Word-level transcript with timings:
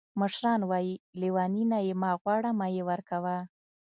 مشران 0.21 0.61
وایي: 0.69 0.93
لیوني 1.19 1.63
نه 1.71 1.79
یې 1.85 1.93
مه 2.01 2.11
غواړه 2.21 2.51
او 2.53 2.57
مه 2.59 2.67
یې 2.75 2.83
ورکوه. 2.89 3.37